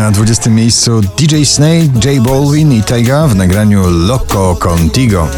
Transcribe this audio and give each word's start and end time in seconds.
Na 0.00 0.10
20 0.10 0.50
miejscu 0.50 1.00
DJ 1.16 1.44
Snake, 1.44 1.92
J 2.04 2.22
Balvin 2.22 2.72
i 2.72 2.82
Taiga 2.82 3.28
w 3.28 3.36
nagraniu 3.36 3.82
Loco 3.88 4.56
Contigo. 4.56 5.28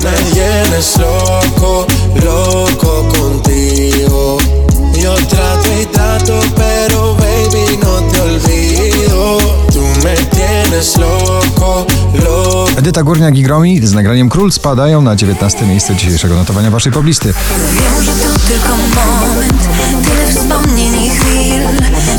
No. 12.24 12.66
Edyta 12.76 13.02
Górniak 13.02 13.36
i 13.36 13.42
Gromi 13.42 13.86
z 13.86 13.92
nagraniem 13.92 14.28
Król 14.28 14.52
spadają 14.52 15.02
na 15.02 15.16
19 15.16 15.66
miejsce 15.66 15.96
dzisiejszego 15.96 16.34
notowania 16.34 16.70
waszej 16.70 16.92
poblisty. 16.92 17.34
Wiem, 17.72 18.04
że 18.04 18.12
to 18.12 18.38
tylko 18.48 18.76
moment 18.76 19.68
Tyle 20.04 20.26
wspomnień 20.32 21.04
i 21.04 21.10
chwil 21.10 21.62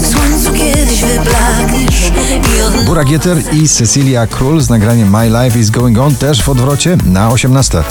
W 0.02 0.08
słońcu 0.08 0.54
kiedyś 0.54 1.02
wyblakniesz 1.02 1.23
Burak 2.94 3.10
Jeter 3.10 3.38
i 3.52 3.70
Cecilia 3.70 4.28
Król 4.28 4.62
z 4.62 4.70
nagraniem 4.70 5.10
My 5.10 5.30
Life 5.30 5.60
is 5.60 5.70
Going 5.70 5.98
On 5.98 6.16
też 6.16 6.44
w 6.44 6.50
odwrocie 6.50 6.98
na 7.06 7.30
18. 7.30 7.84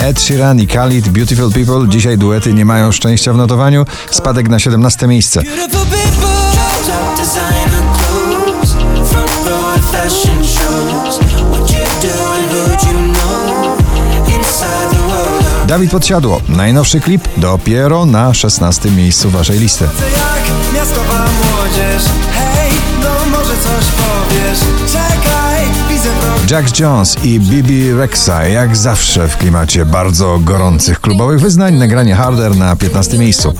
Ed 0.00 0.20
Sheeran 0.20 0.60
i 0.60 0.66
Khalid 0.66 1.08
Beautiful 1.08 1.52
People 1.52 1.88
dzisiaj 1.88 2.18
duety 2.18 2.54
nie 2.54 2.64
mają 2.64 2.92
szczęścia 2.92 3.32
w 3.32 3.36
notowaniu. 3.36 3.84
Spadek 4.10 4.48
na 4.48 4.58
17 4.58 5.06
miejsce. 5.06 5.42
Beautiful 5.42 5.84
Dawid 15.68 15.90
Podsiadło. 15.90 16.40
Najnowszy 16.48 17.00
klip 17.00 17.28
dopiero 17.36 18.06
na 18.06 18.34
16 18.34 18.90
miejscu 18.90 19.30
waszej 19.30 19.58
listy. 19.58 19.84
Jak 19.84 20.74
miastowa 20.74 21.24
młodzież. 21.24 22.02
Hej, 22.32 22.72
no 23.02 23.38
może 23.38 23.52
coś 23.52 23.84
powiesz. 23.84 24.58
Czekaj, 24.92 25.64
widzę 25.88 26.10
wrog. 26.20 26.50
Jax 26.50 26.78
Jones 26.78 27.16
i 27.24 27.40
Bibi 27.40 27.92
Rexa 27.92 28.48
jak 28.52 28.76
zawsze 28.76 29.28
w 29.28 29.36
klimacie 29.36 29.84
bardzo 29.84 30.38
gorących 30.38 31.00
klubowych 31.00 31.40
wyznań. 31.40 31.74
Nagranie 31.74 32.14
Harder 32.14 32.56
na 32.56 32.76
15 32.76 33.18
miejscu. 33.18 33.54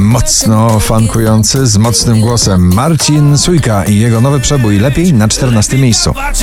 Mocno 0.00 0.80
fankujący 0.80 1.66
z 1.66 1.76
mocnym 1.76 2.20
głosem 2.20 2.74
Marcin 2.74 3.38
Sujka 3.38 3.84
i 3.84 3.98
jego 3.98 4.20
nowy 4.20 4.40
przebój 4.40 4.78
lepiej 4.78 5.12
na 5.12 5.28
14 5.28 5.78
miejscu. 5.78 6.14
Tak 6.14 6.36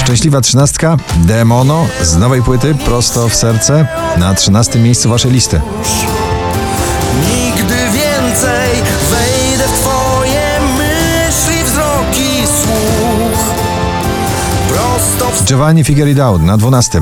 Szczęśliwa 0.00 0.40
trzynastka 0.40 0.96
Demono 1.16 1.86
z 2.02 2.16
nowej 2.16 2.42
płyty 2.42 2.74
prosto 2.74 3.28
w 3.28 3.34
serce 3.34 3.86
na 4.16 4.34
13 4.34 4.78
miejscu 4.78 5.08
waszej 5.08 5.32
listy. 5.32 5.60
Nigdy 7.28 7.74
więcej 7.74 8.82
wejdę 9.10 9.64
w 9.68 9.80
twoje 9.80 10.60
myśli, 10.78 11.64
wzroki, 11.64 12.46
słuch. 12.62 13.44
Prosto 14.68 15.26
w 15.30 15.44
Giovanni 15.44 15.84
Figueredo 15.84 16.38
na 16.38 16.56
12. 16.56 17.00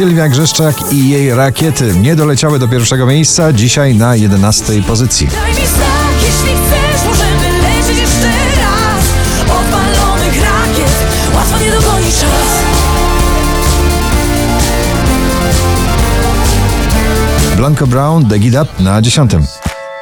Sylwia 0.00 0.28
Grzeszczak 0.28 0.92
i 0.92 1.08
jej 1.08 1.34
rakiety 1.34 1.94
nie 1.94 2.16
doleciały 2.16 2.58
do 2.58 2.68
pierwszego 2.68 3.06
miejsca, 3.06 3.52
dzisiaj 3.52 3.94
na 3.94 4.16
11 4.16 4.82
pozycji. 4.82 5.26
Daj 5.26 5.50
mi 5.50 5.66
znak, 5.66 6.14
jeśli 6.22 6.56
chcesz, 6.56 7.04
możemy 7.06 7.62
lecieć 7.62 7.98
jeszcze 8.00 8.28
raz. 8.56 9.04
Odpalonych 9.42 10.42
rakiet, 10.42 10.92
łatwo 11.34 11.58
nie 11.64 11.70
dogoni 11.70 12.04
czas. 12.04 12.48
Blanco 17.56 17.86
Brown, 17.86 18.28
The 18.28 18.38
Get 18.38 18.54
Up 18.54 18.82
na 18.82 19.02
10. 19.02 19.32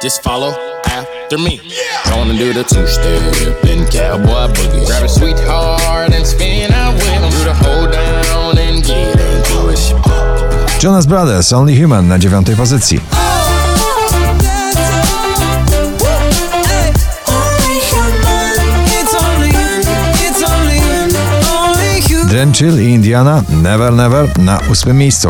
Just 0.03 0.23
follow 0.23 0.53
after 0.85 1.39
me. 1.39 1.51
Gonna 2.05 2.33
do 2.33 2.53
the 2.53 2.63
two 2.63 2.87
step 2.87 3.71
and 3.73 3.91
cowboy 3.91 4.47
boogie. 4.47 4.98
Jonas 10.83 11.05
Brothers, 11.05 11.53
Only 11.53 11.81
Human 11.81 12.07
na 12.07 12.17
9 12.17 12.47
pozycji. 12.57 12.99
Drenchill 22.25 22.81
i 22.81 22.93
Indiana, 22.93 23.43
Never 23.49 23.93
Never 23.93 24.37
na 24.37 24.59
8 24.71 24.97
miejscu. 24.97 25.29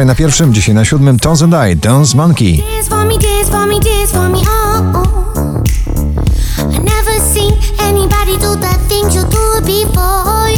Wczoraj 0.00 0.06
na 0.06 0.14
pierwszym, 0.14 0.54
dzisiaj 0.54 0.74
na 0.74 0.84
siódmym 0.84 1.18
Tones 1.18 1.42
and 1.42 1.54
I, 1.72 1.76
Dance 1.76 2.16
Monkey. 2.16 2.56
Dance 2.56 2.90
for 2.90 3.04
me, 3.04 3.18
dance 3.18 3.50
for 3.50 3.66
me, 3.66 3.74
dance 3.80 4.12
for 4.12 4.28
me, 4.28 4.38
oh, 4.38 4.82
oh. 4.94 5.62
I 6.74 6.78
never 6.78 7.20
seen 7.34 7.52
anybody 7.80 8.38
do 8.38 8.56
the 8.56 8.78
things 8.88 9.14
you 9.14 9.22
do 9.22 9.60
before. 9.60 10.56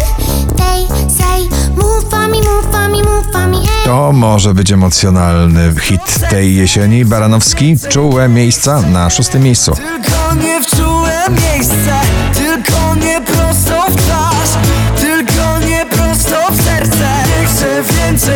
They 0.57 0.87
say, 1.11 1.49
move 1.77 2.11
for 2.11 2.29
me, 2.29 2.41
move 2.41 2.71
for 2.73 2.89
me, 2.89 3.03
move 3.03 3.33
for 3.33 3.49
me, 3.49 3.57
hey. 3.57 3.85
To 3.85 4.13
może 4.13 4.55
być 4.55 4.73
emocjonalny 4.73 5.75
hit 5.81 6.29
tej 6.31 6.57
jesieni. 6.57 7.05
Baranowski, 7.05 7.77
czułe 7.89 8.29
miejsca 8.29 8.83
na 8.83 9.11
szóstym 9.11 9.43
miejscu. 9.43 9.73
Tylko 9.75 10.35
nie 10.45 10.63
w 10.63 10.67
czułe 10.67 11.23
miejsce, 11.31 12.01
tylko 12.35 12.95
nie 12.95 13.21
prosto 13.21 13.91
w 13.91 13.97
twarz, 13.97 14.32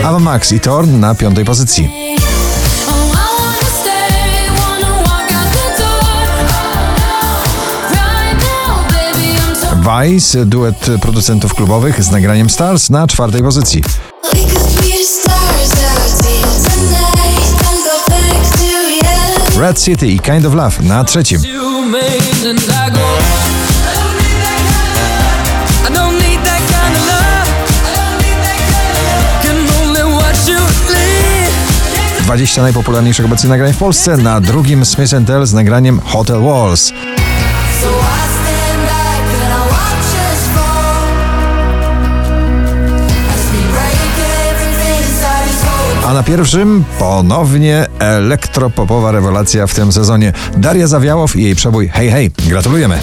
Ava 0.04 0.18
Max 0.18 0.52
i 0.52 0.60
Torn 0.60 1.00
na 1.00 1.14
piątej 1.14 1.44
pozycji. 1.44 1.90
Vice, 10.02 10.46
duet 10.46 10.86
producentów 11.02 11.54
klubowych 11.54 12.04
z 12.04 12.10
nagraniem 12.10 12.50
Stars 12.50 12.90
na 12.90 13.06
czwartej 13.06 13.42
pozycji. 13.42 13.82
Red 19.58 19.82
City 19.82 20.06
i 20.08 20.20
Kind 20.20 20.46
of 20.46 20.54
Love 20.54 20.82
na 20.82 21.04
trzecim. 21.04 21.40
20 32.36 32.62
najpopularniejszych 32.62 33.26
obecnie 33.26 33.48
nagrań 33.48 33.72
w 33.72 33.76
Polsce. 33.76 34.16
Na 34.16 34.40
drugim 34.40 34.84
Smith 34.84 35.12
Tell 35.26 35.46
z 35.46 35.52
nagraniem 35.52 36.00
Hotel 36.00 36.40
Walls. 36.40 36.92
A 46.06 46.14
na 46.14 46.22
pierwszym 46.22 46.84
ponownie 46.98 47.86
elektropopowa 47.98 49.12
rewelacja 49.12 49.66
w 49.66 49.74
tym 49.74 49.92
sezonie. 49.92 50.32
Daria 50.56 50.86
Zawiałow 50.86 51.36
i 51.36 51.42
jej 51.42 51.54
przebój 51.54 51.88
Hej 51.88 52.10
Hej. 52.10 52.30
Gratulujemy. 52.48 52.98